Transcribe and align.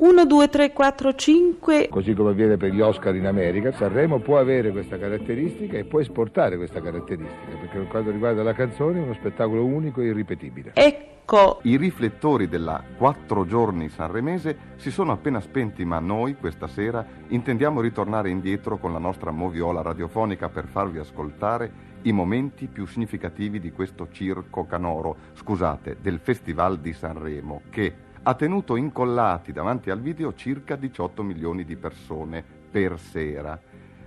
1, 0.00 0.24
2, 0.24 0.48
3, 0.48 0.72
4, 0.72 1.14
5. 1.14 1.88
Così 1.90 2.14
come 2.14 2.30
avviene 2.30 2.56
per 2.56 2.72
gli 2.72 2.80
Oscar 2.80 3.14
in 3.16 3.26
America, 3.26 3.70
Sanremo 3.70 4.18
può 4.18 4.38
avere 4.38 4.70
questa 4.70 4.96
caratteristica 4.96 5.76
e 5.76 5.84
può 5.84 6.00
esportare 6.00 6.56
questa 6.56 6.80
caratteristica, 6.80 7.58
perché 7.60 7.76
per 7.76 7.86
quanto 7.86 8.10
riguarda 8.10 8.42
la 8.42 8.54
canzone 8.54 8.98
è 8.98 9.02
uno 9.02 9.12
spettacolo 9.12 9.62
unico 9.62 10.00
e 10.00 10.06
irripetibile. 10.06 10.70
Ecco. 10.72 11.60
I 11.64 11.76
riflettori 11.76 12.48
della 12.48 12.82
quattro 12.96 13.44
giorni 13.44 13.90
sanremese 13.90 14.56
si 14.76 14.90
sono 14.90 15.12
appena 15.12 15.38
spenti, 15.38 15.84
ma 15.84 15.98
noi 15.98 16.34
questa 16.34 16.66
sera 16.66 17.06
intendiamo 17.28 17.82
ritornare 17.82 18.30
indietro 18.30 18.78
con 18.78 18.94
la 18.94 18.98
nostra 18.98 19.30
moviola 19.32 19.82
radiofonica 19.82 20.48
per 20.48 20.66
farvi 20.66 20.98
ascoltare 20.98 21.88
i 22.02 22.12
momenti 22.12 22.68
più 22.68 22.86
significativi 22.86 23.60
di 23.60 23.70
questo 23.70 24.08
circo 24.10 24.64
canoro, 24.64 25.16
scusate, 25.34 25.98
del 26.00 26.20
Festival 26.20 26.78
di 26.78 26.94
Sanremo, 26.94 27.60
che 27.68 28.08
ha 28.22 28.34
tenuto 28.34 28.76
incollati 28.76 29.52
davanti 29.52 29.90
al 29.90 30.00
video 30.00 30.34
circa 30.34 30.76
18 30.76 31.22
milioni 31.22 31.64
di 31.64 31.76
persone 31.76 32.44
per 32.70 32.98
sera. 32.98 33.58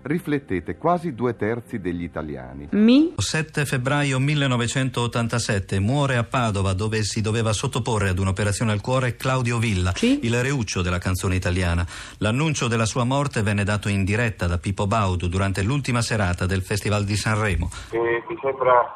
Riflettete, 0.06 0.76
quasi 0.78 1.16
due 1.16 1.34
terzi 1.38 1.80
degli 1.80 2.04
italiani. 2.04 2.68
Mi. 2.72 3.14
7 3.16 3.66
febbraio 3.66 4.20
1987 4.20 5.80
muore 5.80 6.18
a 6.18 6.26
Padova 6.26 6.74
dove 6.74 7.04
si 7.04 7.22
doveva 7.22 7.54
sottoporre 7.54 8.10
ad 8.10 8.20
un'operazione 8.20 8.74
al 8.74 8.82
cuore 8.82 9.16
Claudio 9.16 9.60
Villa, 9.60 9.94
Sì. 9.96 10.20
il 10.26 10.42
reuccio 10.44 10.82
della 10.82 10.98
canzone 10.98 11.36
italiana. 11.36 11.86
L'annuncio 12.18 12.68
della 12.68 12.86
sua 12.86 13.06
morte 13.06 13.44
venne 13.44 13.64
dato 13.64 13.88
in 13.88 14.04
diretta 14.04 14.46
da 14.46 14.58
Pippo 14.58 14.88
Baudo 14.88 15.28
durante 15.28 15.64
l'ultima 15.64 16.02
serata 16.02 16.46
del 16.46 16.64
Festival 16.64 17.06
di 17.06 17.16
Sanremo. 17.16 17.70
e 17.92 18.24
mi 18.28 18.38
sembra 18.42 18.94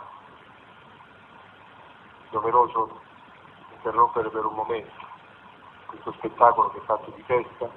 doveroso 2.31 2.99
interrompere 3.77 4.29
per 4.29 4.43
un 4.43 4.55
momento 4.55 5.05
questo 5.87 6.13
spettacolo 6.17 6.69
che 6.71 6.77
è 6.79 6.83
fatto 6.85 7.11
di 7.15 7.23
festa, 7.25 7.69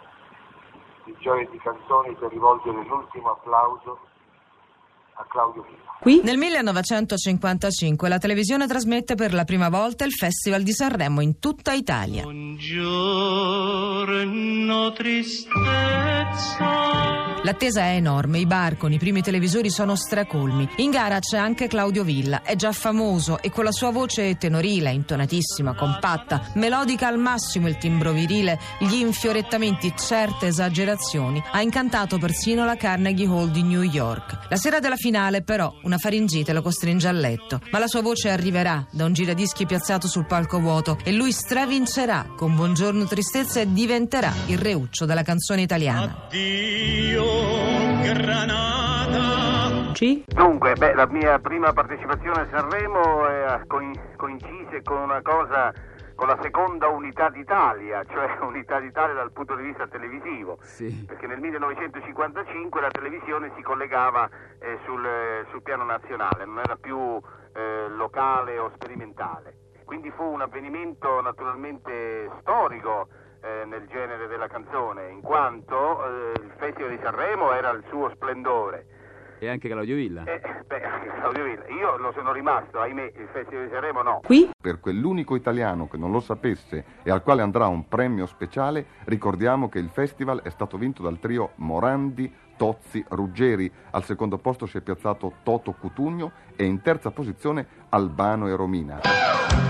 di 1.05 1.17
gioia 1.19 1.43
e 1.43 1.49
di 1.51 1.59
canzoni 1.59 2.15
per 2.15 2.31
rivolgere 2.31 2.85
l'ultimo 2.85 3.31
applauso 3.31 3.99
a 5.15 5.27
Claudio 5.29 5.63
Villa. 5.63 5.97
Qui. 6.01 6.21
Nel 6.23 6.37
1955 6.39 8.09
la 8.09 8.19
televisione 8.19 8.67
trasmette 8.67 9.15
per 9.15 9.33
la 9.35 9.45
prima 9.45 9.69
volta 9.69 10.05
il 10.05 10.13
Festival 10.13 10.63
di 10.63 10.73
Sanremo 10.73 11.21
in 11.21 11.39
tutta 11.39 11.73
Italia. 11.73 12.23
Buongiorno 12.23 12.83
tristezza. 14.93 16.90
L'attesa 17.43 17.81
è 17.85 17.95
enorme, 17.95 18.39
i 18.39 18.45
bar 18.45 18.77
con 18.77 18.93
i 18.93 18.99
primi 18.99 19.23
televisori 19.23 19.71
sono 19.71 19.97
stracolmi. 19.97 20.69
In 20.77 20.91
gara 20.91 21.21
c'è 21.21 21.39
anche 21.39 21.69
Claudio 21.69 22.05
Villa, 22.05 22.43
è 22.43 22.55
già 22.55 22.71
famoso 22.71 23.41
e 23.41 23.51
con 23.51 23.65
la 23.65 23.73
sua 23.73 23.91
voce 23.91 24.37
tenorile, 24.37 24.93
intonatissima, 24.93 25.75
compatta, 25.75 26.51
melodica 26.57 27.07
al 27.07 27.19
massimo 27.19 27.67
il 27.67 27.79
timbro 27.79 28.13
virile, 28.13 28.59
gli 28.79 28.97
infiorettamenti, 28.97 29.95
certe 29.97 30.49
esagerazioni, 30.49 31.43
ha 31.51 31.63
incantato 31.63 32.19
persino 32.19 32.67
la 32.67 32.77
Carnegie 32.77 33.27
Hall 33.27 33.51
di 33.51 33.63
New 33.63 33.83
York. 33.83 34.49
La 34.51 34.57
sera 34.57 34.79
della 34.79 34.97
finale 34.97 35.41
però 35.41 35.73
una 35.85 35.97
faringite 35.97 36.53
lo 36.53 36.61
costringe 36.61 37.09
a 37.09 37.13
letto, 37.13 37.59
ma 37.71 37.79
la 37.79 37.87
sua 37.87 38.03
voce 38.03 38.29
arriverà 38.29 38.87
da 38.91 39.07
un 39.07 39.15
giradischi 39.15 39.65
piazzato 39.65 40.09
sul 40.09 40.27
palco 40.27 40.61
vuoto 40.61 40.99
e 41.05 41.13
lui 41.13 41.33
stravincerà 41.33 42.35
con 42.37 42.55
Buongiorno 42.55 43.07
Tristezza 43.07 43.61
e 43.61 43.73
diventerà 43.73 44.31
il 44.47 44.59
reuccio 44.59 45.07
della 45.07 45.23
canzone 45.23 45.63
italiana. 45.63 46.27
Addio, 46.27 47.30
Granada. 48.03 49.93
Ci. 49.93 50.25
Dunque, 50.27 50.75
beh, 50.75 50.95
la 50.95 51.07
mia 51.07 51.39
prima 51.39 51.73
partecipazione 51.73 52.41
a 52.43 52.49
Sanremo 52.51 53.29
eh, 53.29 53.67
coin- 53.67 54.17
coincise 54.17 54.83
con 54.83 54.99
una 54.99 55.21
cosa, 55.23 55.73
con 56.15 56.29
la 56.29 56.39
seconda 56.41 56.89
unità 56.89 57.29
d'Italia, 57.29 58.03
cioè 58.05 58.39
unità 58.43 58.81
d'Italia 58.81 59.15
dal 59.15 59.33
punto 59.33 59.55
di 59.57 59.65
vista 59.65 59.87
televisivo. 59.87 60.59
Perché 61.07 61.27
nel 61.27 61.41
1955 61.41 62.81
la 62.81 62.91
televisione 62.91 63.53
si 63.57 63.63
collegava 63.63 64.29
eh, 64.59 64.79
sul, 64.85 65.05
eh, 65.05 65.45
sul 65.51 65.63
piano 65.63 65.85
nazionale, 65.85 66.45
non 66.45 66.59
era 66.59 66.77
più 66.77 67.21
eh, 67.53 67.89
locale 67.89 68.59
o 68.59 68.71
sperimentale. 68.75 69.55
Quindi 69.85 70.11
fu 70.13 70.23
un 70.23 70.41
avvenimento 70.41 71.21
naturalmente 71.21 72.31
storico 72.41 73.09
eh, 73.61 73.65
nel 73.65 73.87
genere 73.89 74.27
della 74.27 74.49
canzone, 74.49 75.11
in 75.11 75.21
quanto 75.21 76.05
eh, 76.05 76.33
il 76.41 76.51
Festival 76.57 76.91
di 76.91 76.99
Sanremo 77.03 77.53
era 77.53 77.71
il 77.71 77.85
suo 77.89 78.11
splendore. 78.11 78.87
E 79.39 79.49
anche 79.49 79.69
Claudio 79.69 79.97
Villa. 79.97 80.25
Eh, 80.25 80.41
beh, 80.67 80.83
anche 80.83 81.09
Claudio 81.19 81.45
Villa. 81.45 81.67
Io 81.69 81.97
lo 81.97 82.13
sono 82.13 82.33
rimasto, 82.33 82.79
ahimè, 82.81 83.13
il 83.17 83.29
Festival 83.33 83.65
di 83.65 83.71
Sanremo 83.73 84.03
no. 84.03 84.21
Qui. 84.23 84.51
Per 84.61 84.81
quell'unico 84.81 85.35
italiano 85.35 85.89
che 85.89 85.97
non 85.97 86.11
lo 86.11 86.21
sapesse 86.21 86.85
e 87.03 87.11
al 87.11 87.23
quale 87.23 87.43
andrà 87.43 87.67
un 87.67 87.89
premio 87.89 88.27
speciale, 88.27 88.85
ricordiamo 89.05 89.69
che 89.69 89.79
il 89.79 89.89
festival 89.89 90.43
è 90.43 90.51
stato 90.51 90.77
vinto 90.77 91.03
dal 91.03 91.19
trio 91.19 91.53
Morandi, 91.57 92.33
Tozzi, 92.57 93.03
Ruggeri. 93.09 93.73
Al 93.93 94.05
secondo 94.05 94.37
posto 94.37 94.67
si 94.67 94.77
è 94.77 94.81
piazzato 94.83 95.37
Toto 95.43 95.73
Cutugno 95.73 96.33
e 96.57 96.65
in 96.65 96.83
terza 96.83 97.11
posizione 97.11 97.67
Albano 97.89 98.47
e 98.47 98.55
Romina. 98.55 99.70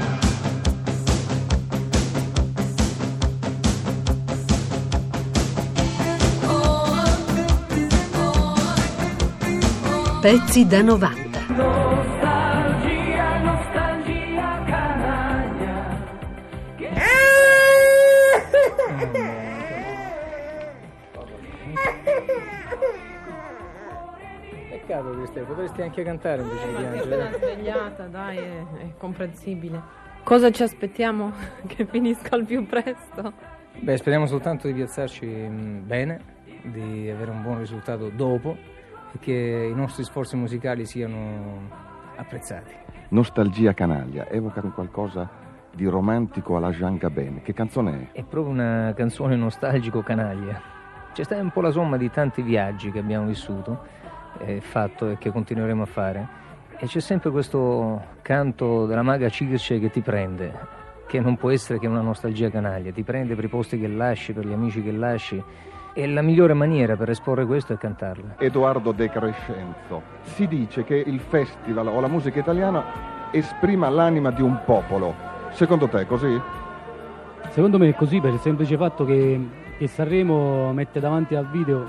Pezzi 10.20 10.66
da 10.66 10.82
90. 10.82 11.40
Nostalgia, 11.48 13.38
nostalgia 13.38 14.64
canaglia. 14.66 15.96
Peccato 24.68 25.10
Cristian, 25.12 25.46
potresti 25.46 25.80
anche 25.80 26.02
cantare 26.02 26.42
invece 26.42 26.66
di 26.66 26.74
piangere. 26.74 27.38
svegliata, 27.38 28.04
dai, 28.04 28.36
è, 28.36 28.58
è 28.76 28.92
comprensibile. 28.98 29.80
Cosa 30.22 30.50
ci 30.50 30.62
aspettiamo? 30.62 31.32
Che 31.66 31.86
finisca 31.86 32.36
al 32.36 32.44
più 32.44 32.66
presto? 32.66 33.32
Beh, 33.78 33.96
speriamo 33.96 34.26
soltanto 34.26 34.66
di 34.66 34.74
piazzarci 34.74 35.24
mh, 35.24 35.86
bene, 35.86 36.20
di 36.64 37.08
avere 37.08 37.30
un 37.30 37.40
buon 37.40 37.58
risultato 37.58 38.10
dopo 38.10 38.78
e 39.12 39.18
che 39.18 39.68
i 39.70 39.74
nostri 39.74 40.04
sforzi 40.04 40.36
musicali 40.36 40.84
siano 40.86 41.68
apprezzati. 42.16 42.74
Nostalgia 43.08 43.72
canaglia, 43.74 44.28
evoca 44.28 44.60
un 44.62 44.72
qualcosa 44.72 45.28
di 45.74 45.86
romantico 45.86 46.56
alla 46.56 46.70
Jean 46.70 46.96
Gabin. 46.96 47.42
Che 47.42 47.52
canzone 47.52 48.10
è? 48.12 48.18
È 48.18 48.24
proprio 48.24 48.52
una 48.52 48.92
canzone 48.94 49.36
nostalgico 49.36 50.02
canaglia. 50.02 50.60
C'è 51.12 51.24
stata 51.24 51.42
un 51.42 51.50
po' 51.50 51.60
la 51.60 51.70
somma 51.70 51.96
di 51.96 52.10
tanti 52.10 52.42
viaggi 52.42 52.90
che 52.90 52.98
abbiamo 52.98 53.26
vissuto, 53.26 53.84
eh, 54.38 54.60
fatto 54.60 55.10
e 55.10 55.18
che 55.18 55.30
continueremo 55.30 55.82
a 55.82 55.86
fare. 55.86 56.28
E 56.78 56.86
c'è 56.86 57.00
sempre 57.00 57.30
questo 57.30 58.00
canto 58.22 58.86
della 58.86 59.02
maga 59.02 59.28
Circe 59.28 59.78
che 59.78 59.90
ti 59.90 60.00
prende, 60.00 60.52
che 61.06 61.20
non 61.20 61.36
può 61.36 61.50
essere 61.50 61.78
che 61.78 61.86
una 61.86 62.00
nostalgia 62.00 62.48
canaglia, 62.48 62.90
ti 62.92 63.02
prende 63.02 63.34
per 63.34 63.44
i 63.44 63.48
posti 63.48 63.78
che 63.78 63.88
lasci, 63.88 64.32
per 64.32 64.46
gli 64.46 64.52
amici 64.52 64.82
che 64.82 64.92
lasci. 64.92 65.42
E 65.92 66.06
la 66.06 66.22
migliore 66.22 66.54
maniera 66.54 66.94
per 66.94 67.10
esporre 67.10 67.44
questo 67.44 67.72
è 67.72 67.76
cantarla. 67.76 68.36
Edoardo 68.38 68.92
De 68.92 69.10
Crescenzo. 69.10 70.02
Si 70.22 70.46
dice 70.46 70.84
che 70.84 70.94
il 70.94 71.18
festival 71.18 71.88
o 71.88 72.00
la 72.00 72.06
musica 72.06 72.38
italiana 72.38 73.28
esprima 73.32 73.88
l'anima 73.88 74.30
di 74.30 74.40
un 74.40 74.60
popolo. 74.64 75.12
Secondo 75.50 75.88
te 75.88 76.02
è 76.02 76.06
così? 76.06 76.40
Secondo 77.48 77.76
me 77.78 77.88
è 77.88 77.94
così 77.94 78.20
per 78.20 78.32
il 78.32 78.38
semplice 78.38 78.76
fatto 78.76 79.04
che, 79.04 79.48
che 79.78 79.86
Sanremo 79.88 80.72
mette 80.72 81.00
davanti 81.00 81.34
al 81.34 81.48
video, 81.48 81.84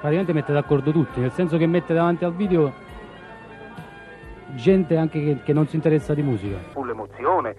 praticamente 0.00 0.32
mette 0.32 0.54
d'accordo 0.54 0.90
tutti, 0.90 1.20
nel 1.20 1.32
senso 1.32 1.58
che 1.58 1.66
mette 1.66 1.92
davanti 1.92 2.24
al 2.24 2.34
video 2.34 2.72
gente 4.54 4.96
anche 4.96 5.22
che, 5.22 5.42
che 5.44 5.52
non 5.52 5.66
si 5.66 5.76
interessa 5.76 6.14
di 6.14 6.22
musica. 6.22 6.56
Fu 6.72 6.84
l'emozione, 6.84 7.54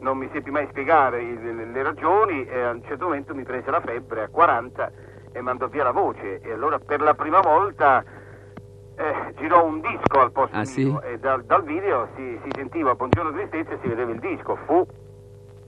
non 0.00 0.18
mi 0.18 0.28
seppi 0.32 0.50
mai 0.50 0.66
spiegare 0.70 1.22
le 1.22 1.82
ragioni 1.84 2.44
e 2.46 2.60
a 2.60 2.70
un 2.70 2.82
certo 2.82 3.04
momento 3.04 3.32
mi 3.32 3.44
prese 3.44 3.70
la 3.70 3.80
febbre 3.80 4.22
a 4.24 4.28
40 4.28 4.90
e 5.32 5.40
mandò 5.40 5.66
via 5.68 5.84
la 5.84 5.92
voce 5.92 6.40
e 6.40 6.52
allora 6.52 6.78
per 6.78 7.00
la 7.00 7.14
prima 7.14 7.40
volta 7.40 8.02
eh, 8.96 9.34
girò 9.36 9.64
un 9.64 9.80
disco 9.80 10.20
al 10.20 10.32
posto 10.32 10.56
Ah, 10.56 10.64
sì? 10.64 10.94
e 11.04 11.18
dal, 11.18 11.44
dal 11.44 11.62
video 11.64 12.08
si, 12.16 12.38
si 12.42 12.50
sentiva 12.54 12.94
Buongiorno 12.94 13.32
Tristezza 13.32 13.72
e 13.72 13.78
si 13.80 13.88
vedeva 13.88 14.10
il 14.10 14.18
disco. 14.18 14.56
Fu, 14.66 14.86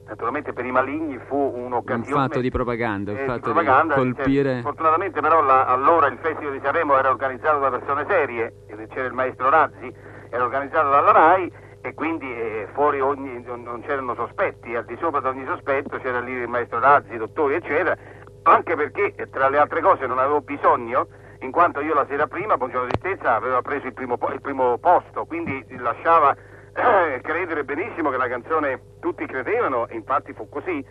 naturalmente 0.07 0.53
per 0.53 0.67
i 0.67 0.71
maligni, 0.71 1.19
fu 1.29 1.37
Un 1.37 1.63
un'occasione... 1.65 2.21
fatto 2.27 2.41
di 2.41 2.51
propaganda, 2.51 3.13
un 3.13 3.17
eh, 3.17 3.21
di 3.23 3.27
fatto 3.27 3.41
propaganda, 3.41 3.95
di 3.95 4.01
cioè, 4.03 4.13
colpire... 4.15 4.61
fortunatamente 4.63 5.21
però 5.21 5.41
la- 5.43 5.65
allora 5.67 6.09
il 6.09 6.19
Festival 6.21 6.53
di 6.53 6.61
Sanremo 6.63 6.99
era 6.99 7.09
organizzato 7.09 7.59
da 7.61 7.71
persone 7.71 8.05
serie, 8.07 8.53
c'era 8.89 9.07
il 9.07 9.15
maestro 9.15 9.49
Razzi, 9.49 9.91
era 10.29 10.45
organizzato 10.45 10.91
dalla 10.91 11.13
RAI 11.13 11.53
e 11.81 11.95
quindi 11.95 12.31
eh, 12.31 12.69
fuori 12.75 13.01
ogni, 13.01 13.43
non, 13.45 13.63
non 13.63 13.81
c'erano 13.83 14.15
sospetti, 14.15 14.75
al 14.75 14.85
di 14.85 14.97
sopra 15.01 15.21
di 15.21 15.27
ogni 15.29 15.47
sospetto 15.47 15.97
c'era 15.99 16.21
lì 16.21 16.33
il 16.33 16.49
maestro 16.49 16.81
Razzi, 16.81 17.15
i 17.15 17.19
dottori 17.19 17.55
eccetera, 17.55 17.97
anche 18.43 18.75
perché 18.75 19.15
eh, 19.17 19.31
tra 19.31 19.49
le 19.49 19.59
altre 19.59 19.81
cose 19.81 20.07
non 20.07 20.19
avevo 20.19 20.41
bisogno, 20.41 21.07
in 21.41 21.51
quanto 21.51 21.81
io 21.81 21.95
la 21.95 22.07
sera 22.09 22.27
prima, 22.27 22.57
Buongiorno 22.57 22.89
Tristezza, 22.89 23.35
aveva 23.35 23.63
preso 23.63 23.87
il 23.87 23.95
primo, 23.95 24.17
po- 24.17 24.33
il 24.33 24.41
primo 24.41 24.79
posto, 24.79 25.25
quindi 25.25 25.65
lasciava 25.79 26.35
eh, 26.35 27.21
credere 27.21 27.65
benissimo 27.65 28.11
che 28.11 28.17
la 28.17 28.29
canzone 28.29 28.81
tutti 29.01 29.27
credevano 29.27 29.89
e 29.89 29.97
infatti 29.97 30.33
fu 30.33 30.49
così. 30.49 30.85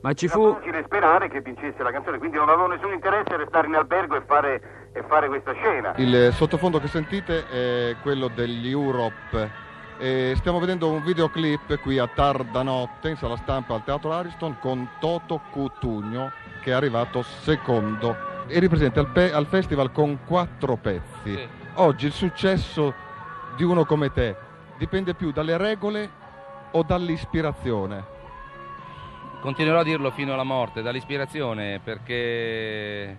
Ma 0.00 0.12
ci 0.12 0.26
Era 0.26 0.34
fu... 0.34 0.54
facile 0.54 0.84
sperare 0.84 1.28
che 1.28 1.40
vincesse 1.40 1.82
la 1.82 1.90
canzone, 1.90 2.18
quindi 2.18 2.36
non 2.36 2.48
avevo 2.48 2.68
nessun 2.68 2.92
interesse 2.92 3.34
a 3.34 3.36
restare 3.36 3.66
in 3.66 3.74
albergo 3.74 4.16
e 4.16 4.22
fare, 4.26 4.90
e 4.92 5.02
fare 5.02 5.26
questa 5.28 5.52
scena. 5.54 5.92
Il 5.96 6.32
sottofondo 6.32 6.78
che 6.78 6.86
sentite 6.86 7.46
è 7.48 7.96
quello 8.00 8.28
degli 8.28 8.70
Europe. 8.70 9.66
E 10.00 10.34
stiamo 10.36 10.60
vedendo 10.60 10.88
un 10.90 11.02
videoclip 11.02 11.80
qui 11.80 11.98
a 11.98 12.06
tarda 12.06 12.62
notte 12.62 13.08
in 13.08 13.16
sala 13.16 13.36
stampa 13.36 13.74
al 13.74 13.82
Teatro 13.82 14.12
Ariston 14.12 14.56
con 14.60 14.88
Toto 15.00 15.40
Cutugno 15.50 16.30
che 16.62 16.70
è 16.70 16.72
arrivato 16.72 17.22
secondo 17.22 18.46
e 18.46 18.60
ripresenta 18.60 19.00
al, 19.00 19.08
pe- 19.08 19.32
al 19.32 19.46
festival 19.46 19.90
con 19.90 20.20
quattro 20.24 20.76
pezzi. 20.76 21.36
Oggi 21.74 22.06
il 22.06 22.12
successo 22.12 22.94
di 23.56 23.64
uno 23.64 23.84
come 23.84 24.12
te 24.12 24.36
dipende 24.76 25.14
più 25.14 25.32
dalle 25.32 25.56
regole 25.56 26.08
o 26.70 26.84
dall'ispirazione? 26.84 28.04
Continuerò 29.40 29.80
a 29.80 29.84
dirlo 29.84 30.12
fino 30.12 30.32
alla 30.32 30.44
morte, 30.44 30.80
dall'ispirazione, 30.80 31.80
perché 31.82 33.16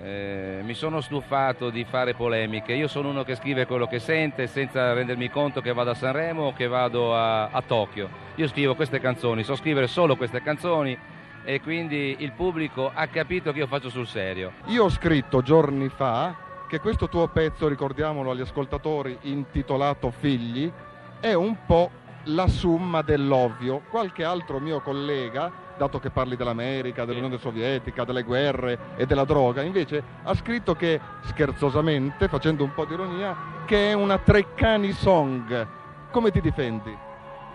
eh, 0.00 0.60
mi 0.62 0.74
sono 0.74 1.00
stufato 1.00 1.70
di 1.70 1.84
fare 1.84 2.14
polemiche. 2.14 2.72
Io 2.72 2.88
sono 2.88 3.10
uno 3.10 3.24
che 3.24 3.34
scrive 3.34 3.66
quello 3.66 3.86
che 3.86 3.98
sente 3.98 4.46
senza 4.46 4.92
rendermi 4.92 5.30
conto 5.30 5.60
che 5.60 5.72
vado 5.72 5.90
a 5.90 5.94
Sanremo 5.94 6.44
o 6.44 6.52
che 6.52 6.66
vado 6.66 7.14
a, 7.14 7.48
a 7.48 7.62
Tokyo. 7.62 8.08
Io 8.36 8.48
scrivo 8.48 8.74
queste 8.74 9.00
canzoni, 9.00 9.44
so 9.44 9.54
scrivere 9.54 9.86
solo 9.86 10.16
queste 10.16 10.42
canzoni 10.42 10.98
e 11.44 11.60
quindi 11.60 12.16
il 12.18 12.32
pubblico 12.32 12.90
ha 12.92 13.06
capito 13.06 13.52
che 13.52 13.58
io 13.58 13.66
faccio 13.66 13.90
sul 13.90 14.06
serio. 14.06 14.52
Io 14.66 14.84
ho 14.84 14.90
scritto 14.90 15.42
giorni 15.42 15.88
fa 15.88 16.34
che 16.68 16.80
questo 16.80 17.08
tuo 17.08 17.28
pezzo, 17.28 17.68
ricordiamolo 17.68 18.30
agli 18.30 18.40
ascoltatori, 18.40 19.18
intitolato 19.22 20.10
Figli, 20.10 20.72
è 21.20 21.34
un 21.34 21.56
po' 21.66 21.90
la 22.24 22.46
summa 22.46 23.02
dell'ovvio. 23.02 23.82
Qualche 23.88 24.24
altro 24.24 24.58
mio 24.58 24.80
collega, 24.80 25.50
dato 25.76 25.98
che 25.98 26.10
parli 26.10 26.36
dell'America, 26.36 27.04
dell'Unione 27.04 27.38
Sovietica, 27.38 28.04
delle 28.04 28.22
guerre 28.22 28.78
e 28.96 29.06
della 29.06 29.24
droga, 29.24 29.62
invece 29.62 30.02
ha 30.22 30.34
scritto 30.34 30.74
che, 30.74 31.00
scherzosamente, 31.22 32.28
facendo 32.28 32.64
un 32.64 32.72
po' 32.74 32.84
di 32.84 32.94
ironia, 32.94 33.36
che 33.66 33.90
è 33.90 33.92
una 33.92 34.18
Treccani 34.18 34.92
song. 34.92 35.66
Come 36.10 36.30
ti 36.30 36.40
difendi? 36.40 36.96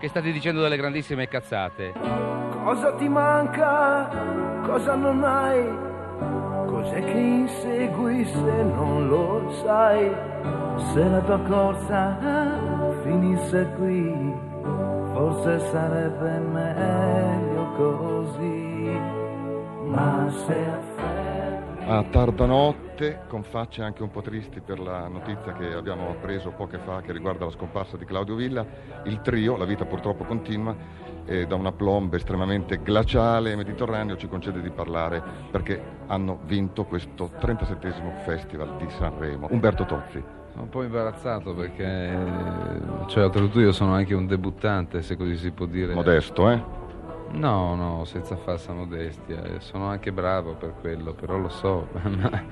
Che 0.00 0.08
state 0.08 0.30
dicendo 0.32 0.62
delle 0.62 0.76
grandissime 0.76 1.28
cazzate. 1.28 1.92
Cosa 2.64 2.92
ti 2.92 3.08
manca? 3.08 4.08
Cosa 4.64 4.94
non 4.94 5.24
hai? 5.24 5.86
Cos'è 6.66 7.02
che 7.02 7.18
insegui 7.18 8.24
se 8.24 8.62
non 8.62 9.08
lo 9.08 9.50
sai? 9.64 10.12
Se 10.92 11.02
la 11.02 11.20
tua 11.20 11.38
corsa 11.40 12.87
finisse 13.02 13.68
qui, 13.76 14.34
forse 15.12 15.58
sarebbe 15.70 16.38
meglio 16.38 17.72
così. 17.76 18.98
Ma 19.84 20.28
se 20.46 20.52
afferri 20.52 21.28
A 21.90 22.02
tarda 22.02 22.44
notte, 22.44 23.20
con 23.28 23.42
facce 23.42 23.82
anche 23.82 24.02
un 24.02 24.10
po' 24.10 24.20
tristi 24.20 24.60
per 24.60 24.78
la 24.78 25.08
notizia 25.08 25.54
che 25.54 25.72
abbiamo 25.72 26.10
appreso 26.10 26.50
poche 26.50 26.78
fa 26.78 27.00
che 27.00 27.12
riguarda 27.12 27.46
la 27.46 27.50
scomparsa 27.50 27.96
di 27.96 28.04
Claudio 28.04 28.34
Villa, 28.34 28.66
il 29.04 29.22
trio, 29.22 29.56
la 29.56 29.64
vita 29.64 29.86
purtroppo 29.86 30.24
continua, 30.24 30.76
e 31.24 31.46
da 31.46 31.54
una 31.54 31.72
plomba 31.72 32.16
estremamente 32.16 32.82
glaciale 32.82 33.52
e 33.52 33.56
mediterraneo 33.56 34.16
ci 34.16 34.28
concede 34.28 34.60
di 34.60 34.70
parlare 34.70 35.22
perché 35.50 35.80
hanno 36.08 36.40
vinto 36.44 36.84
questo 36.84 37.30
37 37.38 37.94
Festival 38.24 38.76
di 38.76 38.90
Sanremo. 38.90 39.46
Umberto 39.50 39.86
Tozzi. 39.86 40.22
Un 40.58 40.68
po' 40.68 40.82
imbarazzato 40.82 41.54
perché, 41.54 42.10
cioè, 43.06 43.24
oltretutto 43.24 43.60
io 43.60 43.72
sono 43.72 43.94
anche 43.94 44.14
un 44.14 44.26
debuttante, 44.26 45.02
se 45.02 45.16
così 45.16 45.36
si 45.36 45.50
può 45.52 45.66
dire. 45.66 45.94
Modesto, 45.94 46.50
eh? 46.50 46.62
No, 47.30 47.74
no, 47.74 48.04
senza 48.04 48.36
falsa 48.36 48.72
modestia, 48.72 49.42
eh, 49.44 49.60
sono 49.60 49.86
anche 49.88 50.12
bravo 50.12 50.54
per 50.54 50.74
quello, 50.80 51.12
però 51.12 51.36
lo 51.36 51.48
so, 51.48 51.88
ma 52.02 52.42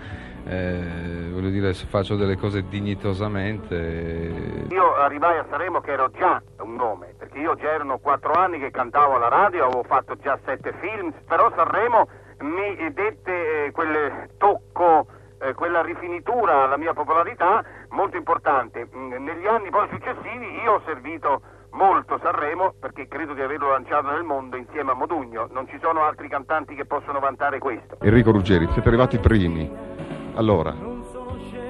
eh, 0.44 1.28
voglio 1.32 1.48
dire, 1.48 1.72
se 1.72 1.86
faccio 1.86 2.14
delle 2.16 2.36
cose 2.36 2.68
dignitosamente. 2.68 3.74
eh, 3.74 4.66
Io 4.68 4.94
arrivai 4.94 5.38
a 5.38 5.46
Sanremo 5.48 5.80
che 5.80 5.92
ero 5.92 6.10
già 6.10 6.40
un 6.60 6.74
nome, 6.74 7.14
perché 7.18 7.38
io 7.38 7.54
già 7.56 7.70
erano 7.72 7.98
quattro 7.98 8.32
anni 8.32 8.58
che 8.58 8.70
cantavo 8.70 9.16
alla 9.16 9.28
radio, 9.28 9.64
avevo 9.64 9.82
fatto 9.82 10.14
già 10.16 10.38
sette 10.44 10.74
film, 10.80 11.12
però 11.26 11.50
Sanremo 11.56 12.08
mi 12.40 12.76
dette 12.92 13.66
eh, 13.66 13.70
quel 13.72 14.28
tocco, 14.36 15.06
eh, 15.40 15.54
quella 15.54 15.82
rifinitura 15.82 16.64
alla 16.64 16.76
mia 16.76 16.92
popolarità 16.92 17.62
molto 17.90 18.16
importante. 18.16 18.88
Mm, 18.94 19.12
Negli 19.24 19.46
anni 19.46 19.70
poi 19.70 19.88
successivi 19.90 20.60
io 20.62 20.74
ho 20.74 20.82
servito 20.84 21.40
molto 21.72 22.18
Sanremo 22.22 22.74
perché 22.80 23.06
credo 23.06 23.34
di 23.34 23.42
averlo 23.42 23.70
lanciato 23.70 24.08
nel 24.10 24.22
mondo 24.22 24.56
insieme 24.56 24.92
a 24.92 24.94
Modugno, 24.94 25.48
non 25.52 25.68
ci 25.68 25.78
sono 25.80 26.02
altri 26.02 26.28
cantanti 26.28 26.74
che 26.74 26.86
possono 26.86 27.18
vantare 27.18 27.58
questo. 27.58 27.98
Enrico 28.00 28.30
Ruggeri, 28.30 28.66
siete 28.72 28.88
arrivati 28.88 29.18
primi. 29.18 29.70
Allora, 30.34 30.74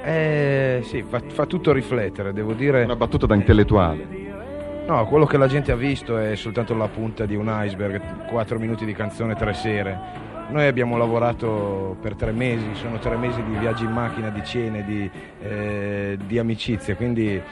Eh 0.03 0.81
sì, 0.85 1.03
fa, 1.03 1.19
fa 1.21 1.47
tutto 1.47 1.73
riflettere, 1.73 2.33
devo 2.33 2.53
dire. 2.53 2.85
Una 2.85 2.95
battuta 2.95 3.27
da 3.27 3.35
intellettuale. 3.35 4.25
No, 4.87 5.05
quello 5.07 5.27
che 5.27 5.37
la 5.37 5.49
gente 5.49 5.73
ha 5.73 5.77
visto 5.77 6.17
è 6.17 6.37
soltanto 6.37 6.73
la 6.77 6.87
punta 6.87 7.27
di 7.27 7.35
un 7.35 7.49
iceberg, 7.51 8.29
4 8.29 8.59
minuti 8.61 8.85
di 8.85 8.93
canzone, 8.93 9.35
tre 9.35 9.53
sere. 9.53 9.99
Noi 10.49 10.67
abbiamo 10.67 10.97
lavorato 10.97 11.97
per 12.01 12.15
tre 12.15 12.31
mesi, 12.31 12.75
sono 12.75 12.99
tre 12.99 13.17
mesi 13.17 13.43
di 13.43 13.57
viaggi 13.57 13.85
in 13.85 13.91
macchina, 13.91 14.29
di 14.31 14.45
cene, 14.45 14.85
di, 14.85 15.11
eh, 15.43 16.17
di 16.25 16.39
amicizie, 16.39 16.95
quindi 16.95 17.43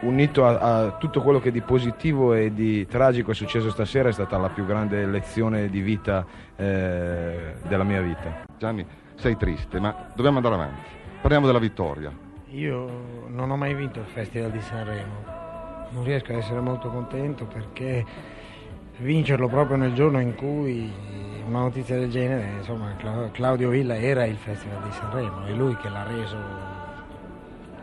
unito 0.00 0.44
a, 0.44 0.58
a 0.58 0.90
tutto 0.92 1.22
quello 1.22 1.38
che 1.38 1.52
di 1.52 1.60
positivo 1.60 2.34
e 2.34 2.52
di 2.52 2.84
tragico 2.86 3.30
è 3.30 3.34
successo 3.34 3.70
stasera 3.70 4.08
è 4.08 4.12
stata 4.12 4.36
la 4.38 4.48
più 4.48 4.66
grande 4.66 5.06
lezione 5.06 5.68
di 5.68 5.80
vita 5.80 6.26
eh, 6.56 7.54
della 7.66 7.84
mia 7.84 8.00
vita. 8.00 8.44
Gianni, 8.58 8.84
sei 9.14 9.36
triste, 9.36 9.78
ma 9.78 10.10
dobbiamo 10.14 10.38
andare 10.38 10.54
avanti. 10.56 10.88
Parliamo 11.20 11.46
della 11.46 11.60
vittoria. 11.60 12.12
Io 12.48 13.26
non 13.28 13.50
ho 13.50 13.56
mai 13.56 13.74
vinto 13.74 14.00
il 14.00 14.06
Festival 14.06 14.50
di 14.50 14.60
Sanremo, 14.60 15.24
non 15.90 16.02
riesco 16.02 16.32
ad 16.32 16.38
essere 16.38 16.60
molto 16.60 16.88
contento 16.88 17.44
perché 17.44 18.04
vincerlo 18.98 19.48
proprio 19.48 19.76
nel 19.76 19.94
giorno 19.94 20.20
in 20.20 20.34
cui 20.34 20.90
una 21.46 21.60
notizia 21.60 21.98
del 21.98 22.10
genere, 22.10 22.58
insomma 22.58 22.94
Cla- 22.96 23.30
Claudio 23.32 23.70
Villa 23.70 23.96
era 23.96 24.24
il 24.24 24.36
Festival 24.36 24.82
di 24.82 24.92
Sanremo, 24.92 25.44
è 25.44 25.52
lui 25.52 25.76
che 25.76 25.88
l'ha 25.88 26.04
reso 26.04 26.36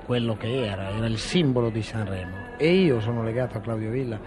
quello 0.06 0.36
che 0.38 0.66
era, 0.66 0.90
era 0.90 1.06
il 1.06 1.18
simbolo 1.18 1.70
di 1.70 1.82
Sanremo 1.82 2.36
e 2.58 2.74
io 2.74 3.00
sono 3.00 3.24
legato 3.24 3.58
a 3.58 3.62
Claudio 3.62 3.92
Villa 3.92 4.20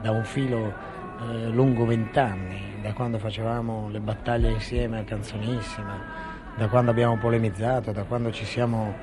da 0.00 0.10
un 0.10 0.24
filo 0.24 0.72
eh, 1.20 1.48
lungo 1.48 1.84
vent'anni, 1.84 2.76
da 2.82 2.92
quando 2.92 3.18
facevamo 3.18 3.88
le 3.90 4.00
battaglie 4.00 4.50
insieme 4.50 5.00
a 5.00 5.04
Canzonissima, 5.04 5.98
da 6.56 6.68
quando 6.68 6.90
abbiamo 6.90 7.16
polemizzato, 7.16 7.92
da 7.92 8.04
quando 8.04 8.30
ci 8.32 8.44
siamo 8.44 8.94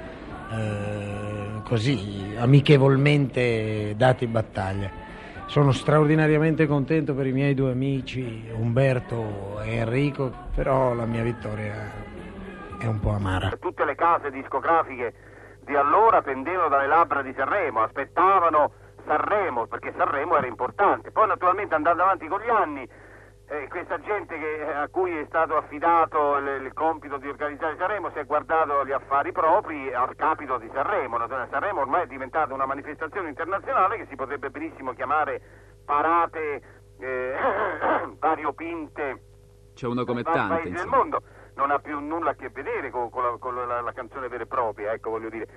eh, 0.52 1.62
così 1.64 2.34
amichevolmente 2.38 3.94
dati 3.96 4.26
battaglia. 4.28 5.06
Sono 5.48 5.72
straordinariamente 5.72 6.68
contento 6.68 7.16
per 7.16 7.26
i 7.26 7.32
miei 7.32 7.54
due 7.54 7.72
amici, 7.72 8.48
Umberto 8.54 9.62
e 9.62 9.78
Enrico, 9.78 10.30
però 10.54 10.94
la 10.94 11.06
mia 11.06 11.24
vittoria 11.24 11.90
è 12.78 12.86
un 12.86 13.00
po' 13.00 13.12
amara. 13.12 13.50
Tutte 13.58 13.86
le 13.86 13.96
case 13.96 14.30
discografiche 14.30 15.14
di 15.62 15.74
allora 15.74 16.22
pendevano 16.22 16.68
dalle 16.68 16.88
labbra 16.88 17.22
di 17.22 17.34
Sanremo, 17.36 17.82
aspettavano 17.82 18.72
Sanremo 19.06 19.68
perché 19.68 19.94
Sanremo 19.96 20.36
era 20.38 20.48
importante. 20.48 21.12
Poi 21.12 21.28
naturalmente 21.28 21.76
andando 21.76 22.04
avanti 22.04 22.28
con 22.28 22.42
gli 22.42 22.50
anni, 22.50 22.88
eh, 23.50 23.68
questa 23.70 24.00
gente 24.02 24.38
che- 24.38 24.74
a 24.74 24.88
cui 24.90 25.18
è 25.18 25.26
stato 25.28 25.56
affidato 25.56 26.38
il, 26.38 26.64
il 26.66 26.74
compito 26.74 27.18
di 27.18 27.28
organizzare 27.30 27.78
Sanremo 27.78 28.10
si 28.12 28.20
è 28.20 28.26
guardato 28.26 28.86
gli 28.86 28.92
affari 28.92 29.32
propri 29.32 29.94
al 29.94 30.16
capito 30.16 30.58
di 30.58 30.70
Sanremo. 30.74 31.18
Naturalmente 31.18 31.54
Sanremo 31.54 31.82
ormai 31.82 32.04
è 32.04 32.08
diventata 32.08 32.54
una 32.54 32.66
manifestazione 32.66 33.30
internazionale 33.30 33.98
che 33.98 34.06
si 34.10 34.16
potrebbe 34.16 34.50
benissimo 34.50 34.94
chiamare 34.94 35.42
parate 35.86 36.62
eh, 37.00 37.34
variopinte 38.20 39.22
C'è 39.76 39.88
uno 39.88 40.04
come 40.04 40.24
tante, 40.24 40.56
paesi 40.56 40.72
del 40.72 40.88
mondo 40.88 41.22
non 41.56 41.72
ha 41.72 41.80
più 41.80 42.00
nulla 42.00 42.32
a 42.32 42.36
che 42.36 42.50
vedere 42.50 42.92
con, 42.92 43.10
con 43.10 43.24
la, 43.24 43.36
con 43.40 43.56
la- 43.56 43.82
la 43.82 43.92
canzone 43.92 44.28
vera 44.28 44.44
e 44.44 44.48
propria, 44.48 44.92
ecco 44.94 45.10
voglio 45.10 45.30
dire. 45.30 45.48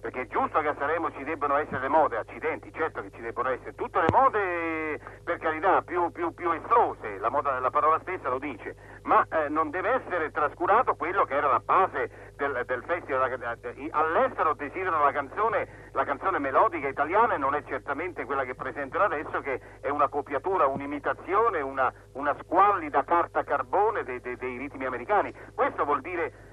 Perché 0.00 0.22
è 0.22 0.26
giusto 0.28 0.60
che 0.60 0.68
a 0.68 0.74
Sanremo 0.78 1.12
ci 1.12 1.22
debbano 1.24 1.56
essere 1.56 1.80
le 1.80 1.88
mode, 1.88 2.16
accidenti, 2.16 2.72
certo 2.72 3.02
che 3.02 3.10
ci 3.10 3.20
debbono 3.20 3.50
essere, 3.50 3.74
tutte 3.74 4.00
le 4.00 4.06
mode 4.10 4.98
per 5.22 5.38
carità 5.38 5.82
più, 5.82 6.10
più, 6.10 6.32
più 6.32 6.50
estrose, 6.52 7.18
la, 7.18 7.28
moda- 7.28 7.58
la 7.60 7.68
parola 7.70 7.98
stessa 8.00 8.30
lo 8.30 8.38
dice, 8.38 8.74
ma 9.02 9.26
eh, 9.30 9.50
non 9.50 9.68
deve 9.68 9.90
essere 10.02 10.30
trascurato 10.30 10.94
quello 10.94 11.24
che 11.24 11.34
era 11.34 11.48
la 11.48 11.60
base 11.62 12.32
del, 12.36 12.62
del 12.64 12.82
festival. 12.84 13.58
I- 13.76 13.88
All'estero 13.92 14.54
desiderano 14.54 15.04
la 15.04 15.12
canzone, 15.12 15.90
la 15.92 16.04
canzone 16.04 16.38
melodica 16.38 16.88
italiana 16.88 17.34
e 17.34 17.38
non 17.38 17.54
è 17.54 17.62
certamente 17.64 18.24
quella 18.24 18.44
che 18.44 18.54
presentano 18.54 19.04
adesso 19.04 19.40
che 19.42 19.60
è 19.82 19.90
una 19.90 20.08
copiatura, 20.08 20.66
un'imitazione, 20.66 21.60
una, 21.60 21.92
una 22.14 22.34
squallida 22.40 23.04
carta 23.04 23.44
carbone 23.44 24.02
dei, 24.04 24.20
dei- 24.20 24.36
dei 24.36 24.56
ritmi 24.56 24.86
americani. 24.86 25.30
Questo 25.54 25.84
vuol 25.84 26.00
dire 26.00 26.49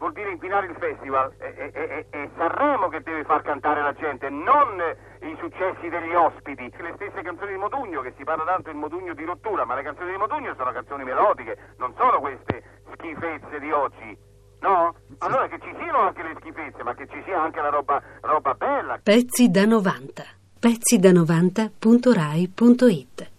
vuol 0.00 0.12
dire 0.14 0.32
inquinare 0.32 0.66
il 0.66 0.74
festival. 0.76 1.32
È, 1.36 1.44
è, 1.44 2.06
è, 2.08 2.30
Sanremo 2.36 2.88
che 2.88 3.02
deve 3.02 3.22
far 3.24 3.42
cantare 3.42 3.82
la 3.82 3.92
gente, 3.92 4.30
non 4.30 4.82
i 5.20 5.36
successi 5.38 5.88
degli 5.88 6.14
ospiti. 6.14 6.72
Le 6.78 6.94
stesse 6.96 7.22
canzoni 7.22 7.52
di 7.52 7.58
Modugno, 7.58 8.00
che 8.00 8.14
si 8.16 8.24
parla 8.24 8.42
tanto 8.44 8.70
del 8.70 8.76
Modugno 8.76 9.14
di 9.14 9.24
rottura, 9.24 9.64
ma 9.64 9.74
le 9.74 9.82
canzoni 9.82 10.10
di 10.10 10.16
Modugno 10.16 10.54
sono 10.56 10.72
canzoni 10.72 11.04
melodiche, 11.04 11.74
non 11.76 11.94
sono 11.96 12.18
queste 12.18 12.80
schifezze 12.94 13.60
di 13.60 13.70
oggi. 13.70 14.18
No? 14.60 14.94
Allora 15.18 15.46
che 15.48 15.60
ci 15.60 15.72
siano 15.78 16.00
anche 16.00 16.22
le 16.22 16.34
schifezze, 16.40 16.82
ma 16.82 16.94
che 16.94 17.06
ci 17.06 17.22
sia 17.24 17.40
anche 17.40 17.60
la 17.60 17.68
roba, 17.68 18.02
roba 18.22 18.54
bella. 18.54 18.98
Pezzi 19.02 19.50
da 19.50 19.66
90. 19.66 20.24
Pezzi 20.58 20.98
da 20.98 21.10
90.rai.it 21.10 23.29